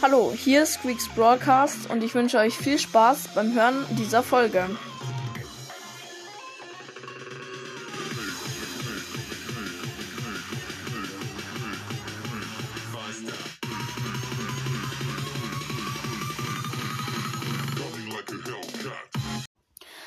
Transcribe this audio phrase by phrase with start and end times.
[0.00, 4.64] Hallo, hier ist Squeaks Broadcast und ich wünsche euch viel Spaß beim Hören dieser Folge.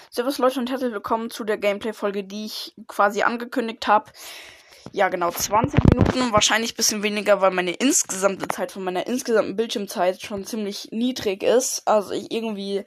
[0.10, 4.10] Servus Leute und herzlich willkommen zu der Gameplay-Folge, die ich quasi angekündigt habe.
[4.92, 9.56] Ja, genau, 20 Minuten, wahrscheinlich ein bisschen weniger, weil meine insgesamte Zeit von meiner insgesamten
[9.56, 11.88] Bildschirmzeit schon ziemlich niedrig ist.
[11.88, 12.84] Also ich irgendwie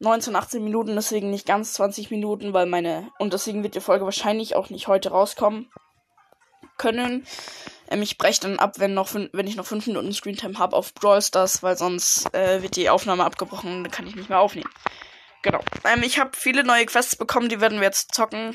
[0.00, 4.04] 19, 18 Minuten, deswegen nicht ganz 20 Minuten, weil meine, und deswegen wird die Folge
[4.04, 5.70] wahrscheinlich auch nicht heute rauskommen
[6.76, 7.26] können.
[7.90, 10.94] Ähm, ich breche dann ab, wenn, noch, wenn ich noch 5 Minuten Screentime habe auf
[10.94, 14.40] Brawl Stars, weil sonst äh, wird die Aufnahme abgebrochen und dann kann ich nicht mehr
[14.40, 14.70] aufnehmen.
[15.42, 15.60] Genau.
[15.84, 18.54] Ähm, ich habe viele neue Quests bekommen, die werden wir jetzt zocken.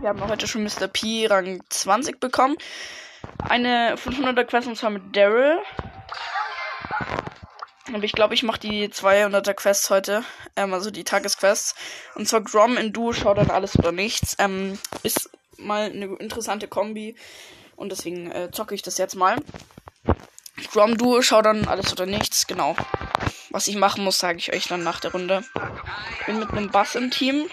[0.00, 0.88] Wir haben heute schon Mr.
[0.88, 2.56] P Rang 20 bekommen.
[3.38, 5.58] Eine 500er Quest und zwar mit Daryl.
[7.92, 10.24] Und ich glaube, ich mache die 200er Quests heute.
[10.56, 11.74] Ähm, also die Tagesquests.
[12.14, 14.36] Und zwar Grom in Duo schaut dann alles oder nichts.
[14.38, 17.16] Ähm, ist mal eine interessante Kombi.
[17.76, 19.36] Und deswegen äh, zocke ich das jetzt mal.
[20.72, 22.46] Grom Duo schaut dann alles oder nichts.
[22.46, 22.76] Genau.
[23.50, 25.44] Was ich machen muss, sage ich euch dann nach der Runde.
[26.26, 27.48] Bin mit einem Bass im Team.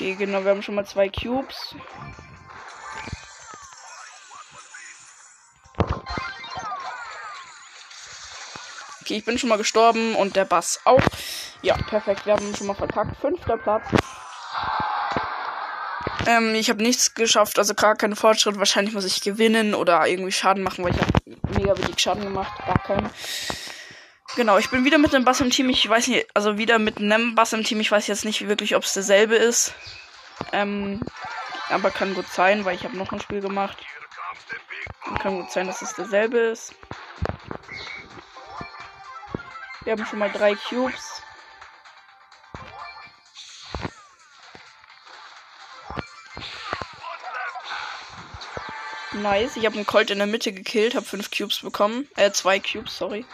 [0.00, 1.74] Okay, genau, wir haben schon mal zwei Cubes.
[9.02, 11.02] Okay, ich bin schon mal gestorben und der Bass auch.
[11.60, 12.24] Ja, perfekt.
[12.24, 13.20] Wir haben schon mal verkackt.
[13.20, 13.84] Fünfter Platz.
[16.26, 18.58] Ähm, ich habe nichts geschafft, also gar keinen Fortschritt.
[18.58, 21.12] Wahrscheinlich muss ich gewinnen oder irgendwie Schaden machen, weil ich habe
[21.58, 22.52] mega wenig Schaden gemacht.
[22.64, 23.10] Gar keinen.
[24.36, 25.68] Genau, ich bin wieder mit einem Bass im Team.
[25.70, 27.80] Ich weiß nicht, also wieder mit einem Bass im Team.
[27.80, 29.74] Ich weiß jetzt nicht wirklich, ob es derselbe ist.
[30.52, 31.00] Ähm,
[31.68, 33.78] aber kann gut sein, weil ich habe noch ein Spiel gemacht.
[35.06, 36.74] Und kann gut sein, dass es derselbe ist.
[39.82, 41.22] Wir haben schon mal drei Cubes.
[49.12, 49.56] Nice.
[49.56, 52.08] Ich habe einen Colt in der Mitte gekillt, habe fünf Cubes bekommen.
[52.16, 53.24] Äh, zwei Cubes, sorry.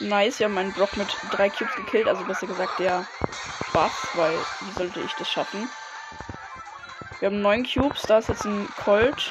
[0.00, 3.06] Nice, wir haben einen Brock mit drei Cubes gekillt, also besser gesagt der
[3.74, 5.68] Bass, weil wie sollte ich das schaffen?
[7.18, 9.30] Wir haben neun Cubes, da ist jetzt ein Colt.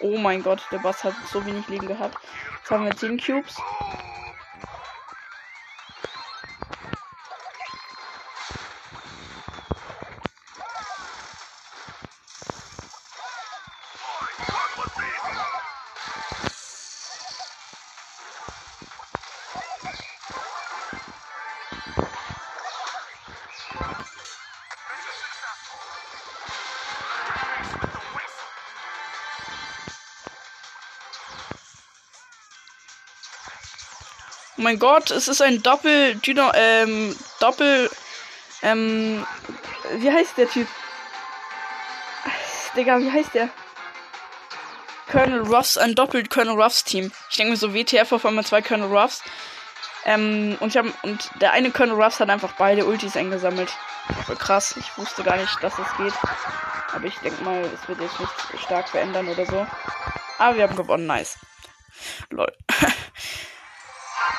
[0.00, 2.16] Oh mein Gott, der Bass hat so wenig Leben gehabt.
[2.60, 3.60] Jetzt haben wir zehn Cubes.
[34.62, 37.90] Oh mein Gott, es ist ein Doppel, Dino, ähm, Doppel,
[38.62, 39.26] ähm,
[39.96, 40.68] wie heißt der Typ?
[42.76, 43.48] Digga, wie heißt der?
[45.10, 47.10] Colonel Ruffs, ein doppelt Colonel Ruffs Team.
[47.28, 49.24] Ich denke mir so, WTF auf einmal zwei Colonel Ruffs.
[50.04, 53.72] Ähm, und ich hab, und der eine Colonel Ruffs hat einfach beide Ultis eingesammelt.
[54.26, 56.14] Voll krass, ich wusste gar nicht, dass das geht.
[56.94, 58.32] Aber ich denke mal, es wird jetzt nicht
[58.64, 59.66] stark verändern oder so.
[60.38, 61.36] Aber wir haben gewonnen, nice.
[62.30, 62.52] Lol.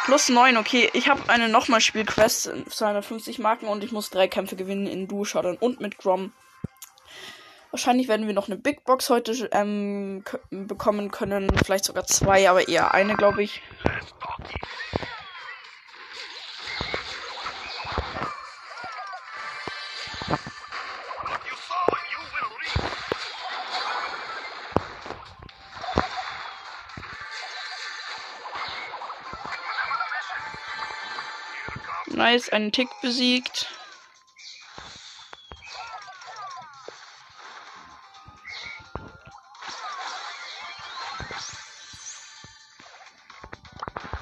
[0.05, 0.89] Plus 9, okay.
[0.93, 5.23] Ich habe eine nochmal Spielquest, 250 Marken und ich muss drei Kämpfe gewinnen in Duo
[5.23, 6.33] Showdown und mit Grom.
[7.71, 11.49] Wahrscheinlich werden wir noch eine Big Box heute ähm, bekommen können.
[11.65, 13.61] Vielleicht sogar zwei, aber eher eine, glaube ich.
[32.13, 33.68] Nice, einen Tick besiegt.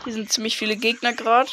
[0.05, 1.51] Hier sind ziemlich viele Gegner gerade.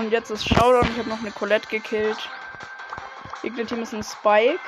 [0.00, 0.90] Und jetzt ist Showdown.
[0.92, 2.16] Ich habe noch eine Colette gekillt.
[3.42, 4.58] Gegner-Team ist ein Spike.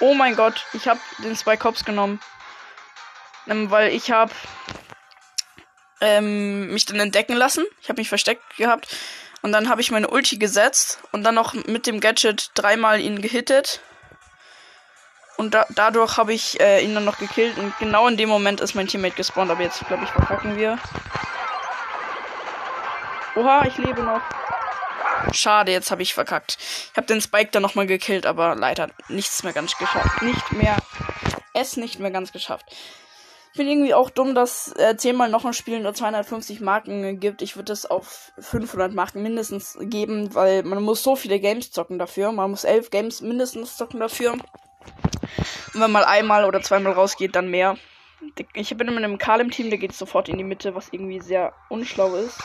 [0.00, 2.20] Oh mein Gott, ich habe den Spike Cops genommen.
[3.46, 4.32] Ähm, weil ich habe
[6.00, 7.66] ähm, mich dann entdecken lassen.
[7.82, 8.96] Ich habe mich versteckt gehabt.
[9.42, 13.20] Und dann habe ich meine Ulti gesetzt und dann noch mit dem Gadget dreimal ihn
[13.20, 13.80] gehittet.
[15.36, 17.58] Und da, dadurch habe ich äh, ihn dann noch gekillt.
[17.58, 19.50] Und genau in dem Moment ist mein Teammate gespawnt.
[19.50, 20.78] Aber jetzt, glaube ich, verkacken wir.
[23.36, 24.22] Oha, ich lebe noch.
[25.32, 26.56] Schade, jetzt habe ich verkackt.
[26.58, 30.22] Ich habe den Spike dann nochmal gekillt, aber leider nichts mehr ganz geschafft.
[30.22, 30.76] Nicht mehr.
[31.52, 32.66] Es nicht mehr ganz geschafft.
[33.52, 37.20] Ich finde irgendwie auch dumm, dass äh, 10 mal noch ein Spiel nur 250 Marken
[37.20, 37.40] gibt.
[37.40, 41.98] Ich würde es auf 500 Marken mindestens geben, weil man muss so viele Games zocken
[41.98, 42.32] dafür.
[42.32, 44.36] Man muss 11 Games mindestens zocken dafür.
[45.74, 47.76] Und wenn man einmal oder zweimal rausgeht, dann mehr.
[48.54, 51.20] Ich bin mit einem Karl im Team, der geht sofort in die Mitte, was irgendwie
[51.20, 52.42] sehr unschlau ist.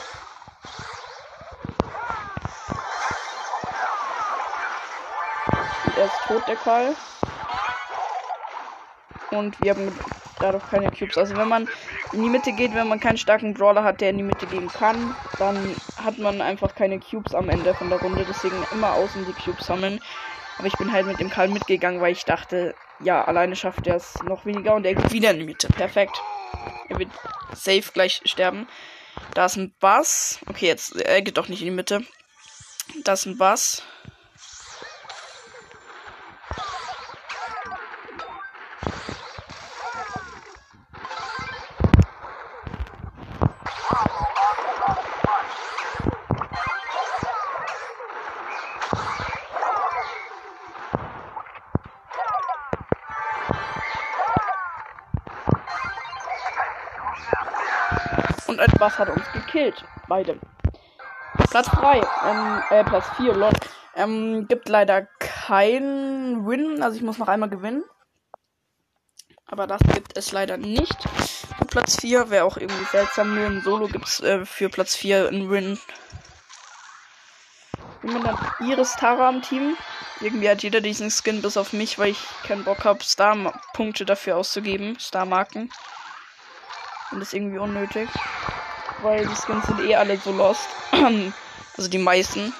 [6.02, 6.96] er ist tot, der Karl.
[9.32, 9.92] Und wir haben
[10.40, 11.18] dadurch keine Cubes.
[11.18, 11.70] Also wenn man
[12.12, 14.68] in die Mitte geht, wenn man keinen starken Brawler hat, der in die Mitte gehen
[14.68, 18.26] kann, dann hat man einfach keine Cubes am Ende von der Runde.
[18.28, 20.02] Deswegen immer außen die Cubes sammeln.
[20.57, 23.95] Aber ich bin halt mit dem Karl mitgegangen, weil ich dachte, ja, alleine schafft er
[23.95, 25.68] es noch weniger und er geht wieder in die Mitte.
[25.69, 26.21] Perfekt.
[26.89, 27.09] Er wird
[27.53, 28.68] safe gleich sterben.
[29.33, 30.39] Da ist ein Bass.
[30.48, 32.01] Okay, jetzt, er geht doch nicht in die Mitte.
[33.03, 33.83] Da ist ein Bass.
[58.81, 59.86] Bass hat uns gekillt.
[60.07, 60.39] Beide.
[61.51, 61.98] Platz 3.
[61.98, 63.51] Ähm, äh, Platz 4, lol.
[63.95, 66.81] Ähm, gibt leider kein Win.
[66.81, 67.83] Also ich muss noch einmal gewinnen.
[69.45, 70.98] Aber das gibt es leider nicht.
[71.60, 73.36] Für Platz 4 wäre auch irgendwie seltsam.
[73.36, 75.80] Nur im Solo gibt es äh, für Platz 4 ein Win.
[78.01, 79.77] Mit dann Iris Tara am Team.
[80.22, 84.38] Irgendwie hat jeder diesen Skin bis auf mich, weil ich keinen Bock habe, Star-Punkte dafür
[84.38, 84.98] auszugeben.
[85.00, 85.69] Star-Marken.
[87.12, 88.10] Und das ist irgendwie unnötig.
[89.01, 90.69] Weil die Skins sind eh alle so lost.
[90.92, 92.53] also die meisten.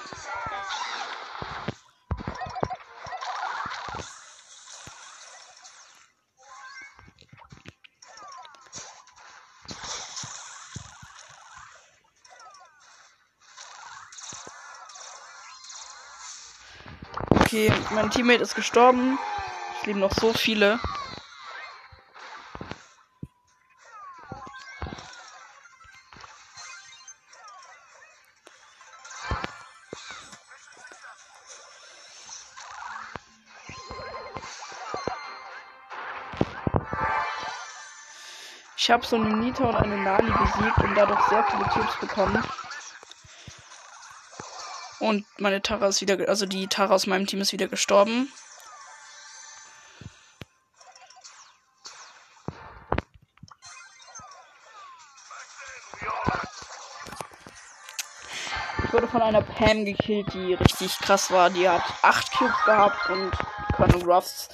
[17.28, 19.18] Okay, mein Teammate ist gestorben.
[19.78, 20.80] Es leben noch so viele.
[38.84, 42.42] Ich habe so eine Nita und eine Nani besiegt und dadurch sehr viele Cubes bekommen.
[44.98, 48.32] Und meine Tara ist wieder, also die Tara aus meinem Team ist wieder gestorben.
[58.82, 61.50] Ich wurde von einer Pam gekillt, die richtig krass war.
[61.50, 63.30] Die hat 8 Cubes gehabt und
[63.76, 64.48] Colonel Ruffs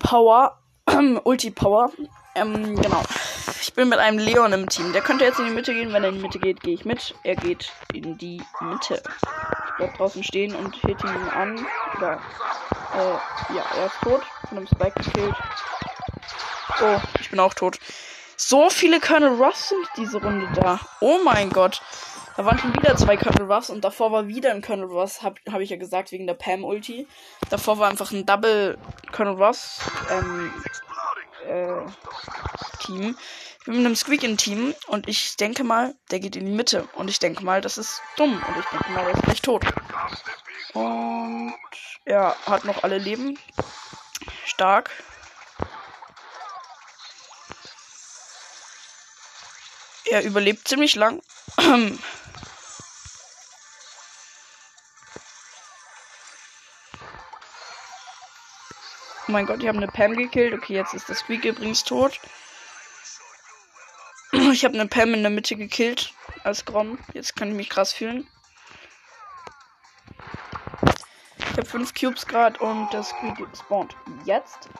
[0.00, 0.58] Power,
[1.22, 1.92] Ulti Power.
[2.40, 3.02] Ähm, genau.
[3.60, 4.92] Ich bin mit einem Leon im Team.
[4.92, 5.92] Der könnte jetzt in die Mitte gehen.
[5.92, 7.14] Wenn er in die Mitte geht, gehe ich mit.
[7.24, 9.02] Er geht in die Mitte.
[9.04, 11.66] Ich bleib draußen stehen und hit ihn an.
[11.96, 12.20] Oder,
[12.94, 14.22] äh, ja, er ist tot.
[14.48, 15.34] Von einem Spike gekillt.
[16.80, 17.78] Oh, ich bin auch tot.
[18.36, 20.78] So viele Colonel Ruffs sind diese Runde da.
[21.00, 21.82] Oh mein Gott.
[22.36, 25.40] Da waren schon wieder zwei Colonel Ruffs und davor war wieder ein Colonel Ruffs, hab,
[25.50, 27.08] hab ich ja gesagt, wegen der Pam-Ulti.
[27.50, 28.78] Davor war einfach ein Double
[29.10, 29.80] Colonel Ruffs.
[30.08, 30.52] Ähm,
[31.48, 31.86] äh,
[32.80, 33.16] Team.
[33.58, 36.52] Ich bin mit einem Squeak im Team und ich denke mal, der geht in die
[36.52, 36.88] Mitte.
[36.94, 38.42] Und ich denke mal, das ist dumm.
[38.46, 39.64] Und ich denke mal, der ist gleich tot.
[40.74, 41.54] Und
[42.04, 43.38] er hat noch alle Leben.
[44.46, 44.90] Stark.
[50.06, 51.22] Er überlebt ziemlich lang.
[59.28, 60.54] Oh mein Gott, ich habe eine Pam gekillt.
[60.54, 62.18] Okay, jetzt ist das Squeak übrigens tot.
[64.52, 66.98] Ich habe eine Pam in der Mitte gekillt als Grom.
[67.12, 68.26] Jetzt kann ich mich krass fühlen.
[71.38, 74.70] Ich habe fünf Cubes gerade und das Squeak spawnt jetzt.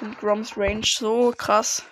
[0.00, 1.82] Und Groms Range so krass.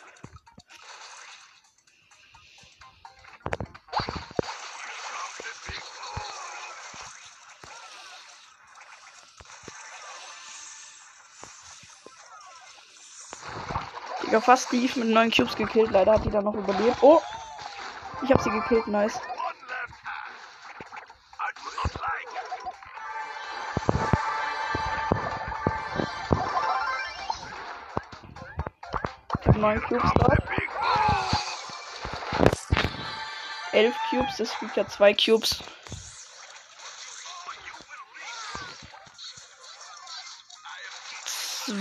[14.26, 15.92] Digga, fast Steve mit neun Cubes gekillt.
[15.92, 16.96] Leider hat die dann noch überlebt.
[17.00, 17.22] Oh!
[18.22, 19.20] Ich hab sie gekillt, nice.
[29.40, 30.42] Ich hab neun Cubes dort.
[33.72, 35.62] Elf Cubes, das gibt ja zwei Cubes.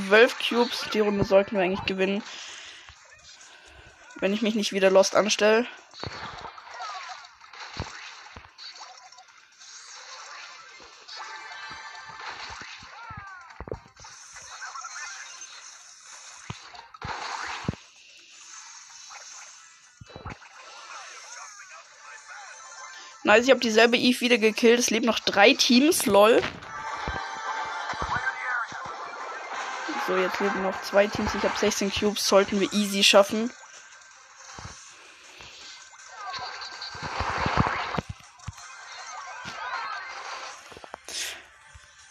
[0.06, 2.22] Zwölf Cubes, die Runde sollten wir eigentlich gewinnen.
[4.20, 5.66] Wenn ich mich nicht wieder lost anstelle.
[23.24, 24.80] Nice, ich habe dieselbe Eve wieder gekillt.
[24.80, 26.44] Es leben noch drei Teams, lol.
[30.08, 31.34] So, jetzt leben noch zwei Teams.
[31.34, 33.52] Ich habe 16 Cubes, sollten wir easy schaffen.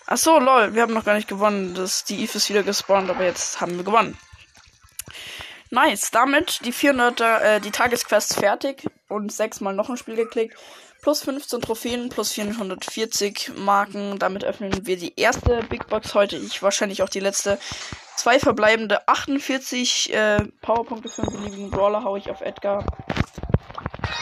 [0.07, 1.75] Ach so, lol, wir haben noch gar nicht gewonnen.
[1.75, 4.19] Das, die Eve ist wieder gespawnt, aber jetzt haben wir gewonnen.
[5.71, 10.57] Nice, damit die 400 äh, die Tagesquest fertig und sechsmal noch ein Spiel geklickt.
[11.05, 14.19] Plus 15 Trophäen, plus 440 Marken.
[14.19, 16.39] Damit öffnen wir die erste Big Box heute.
[16.39, 17.59] Ich wahrscheinlich auch die letzte.
[18.17, 22.87] Zwei verbleibende 48 äh, Powerpunkte für einen beliebigen Brawler haue ich auf Edgar.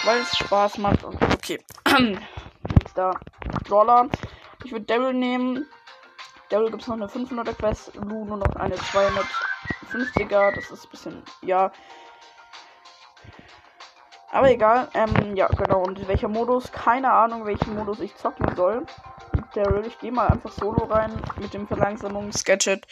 [0.03, 1.05] Weil es Spaß macht.
[1.05, 1.61] Und okay.
[2.81, 3.15] Nächster
[3.69, 4.09] Brawler.
[4.65, 5.69] Ich würde Daryl nehmen.
[6.49, 7.95] Daryl gibt es noch eine 500er Quest.
[7.95, 10.53] Lu nur noch eine 250er.
[10.53, 11.71] Das ist ein bisschen, ja,
[14.33, 14.89] aber egal.
[14.95, 15.83] Ähm, ja, genau.
[15.83, 16.73] Und welcher Modus?
[16.73, 18.87] Keine Ahnung, welchen Modus ich zocken soll.
[19.55, 22.87] Daryl, ich gehe mal einfach solo rein mit dem Verlangsamungs-Gadget.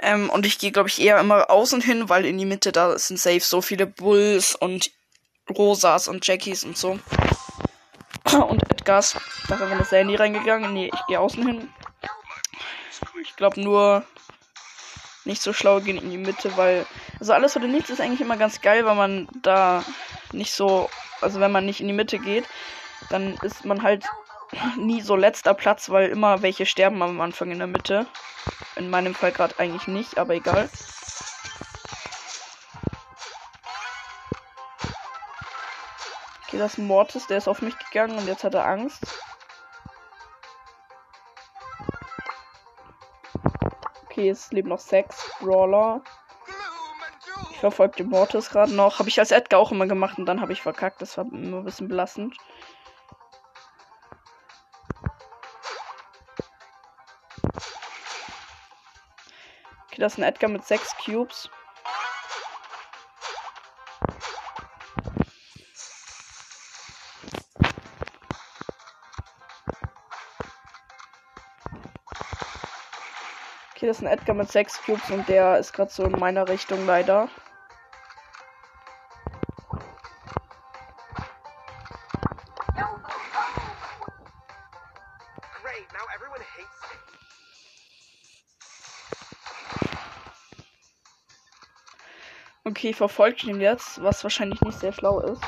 [0.00, 2.96] Ähm, und ich gehe, glaube ich, eher immer außen hin, weil in die Mitte da
[2.96, 4.92] sind safe so viele Bulls und
[5.50, 6.98] Rosas und Jackies und so.
[8.32, 9.16] Und Edgars.
[9.48, 10.72] Da ist einfach eine Sandy reingegangen.
[10.72, 11.68] Nee, ich gehe außen hin.
[13.20, 14.04] Ich glaube nur
[15.24, 16.86] nicht so schlau gehen in die Mitte, weil.
[17.20, 19.84] Also alles oder nichts ist eigentlich immer ganz geil, weil man da
[20.32, 22.44] nicht so, also wenn man nicht in die Mitte geht,
[23.10, 24.04] dann ist man halt
[24.76, 28.06] nie so letzter Platz, weil immer welche sterben am Anfang in der Mitte.
[28.76, 30.68] In meinem Fall gerade eigentlich nicht, aber egal.
[36.46, 39.02] Okay, das Mortis, der ist auf mich gegangen und jetzt hat er Angst.
[44.04, 46.02] Okay, es leben noch sechs Brawler
[47.62, 48.98] verfolgt den Mortis gerade noch.
[48.98, 51.00] Habe ich als Edgar auch immer gemacht und dann habe ich verkackt.
[51.00, 52.36] Das war immer ein bisschen belastend.
[59.86, 61.50] Okay, das ist ein Edgar mit 6 Cubes.
[73.70, 76.48] Okay, das ist ein Edgar mit 6 Cubes und der ist gerade so in meiner
[76.48, 77.28] Richtung leider.
[92.74, 95.42] Okay, verfolgt ihn jetzt, was wahrscheinlich nicht sehr schlau ist.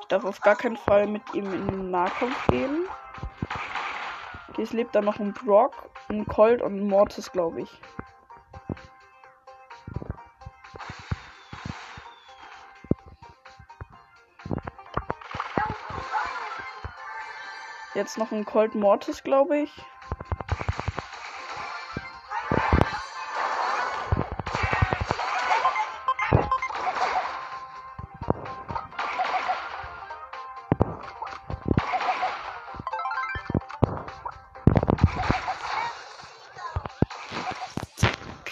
[0.00, 2.86] Ich darf auf gar keinen Fall mit ihm in den Nahkampf gehen.
[4.48, 7.80] Okay, es lebt da noch ein Brock, ein Colt und ein Mortis, glaube ich.
[17.94, 19.84] Jetzt noch ein Colt Mortis, glaube ich.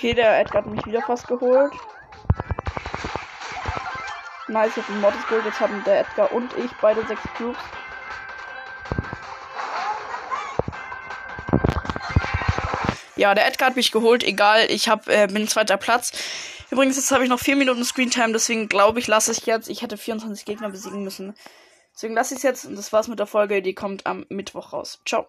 [0.00, 1.74] Okay, der Edgar hat mich wieder fast geholt.
[4.48, 5.44] Nice, ich hab den Mortis geholt.
[5.44, 7.58] Jetzt haben der Edgar und ich beide sechs Cubes.
[13.14, 14.24] Ja, der Edgar hat mich geholt.
[14.24, 16.12] Egal, ich hab, äh, bin zweiter Platz.
[16.70, 19.68] Übrigens, jetzt habe ich noch vier Minuten Screentime, deswegen glaube ich, lasse ich jetzt.
[19.68, 21.34] Ich hätte 24 Gegner besiegen müssen.
[21.94, 22.64] Deswegen lasse ich es jetzt.
[22.64, 23.60] Und das war's mit der Folge.
[23.60, 25.02] Die kommt am Mittwoch raus.
[25.04, 25.28] Ciao.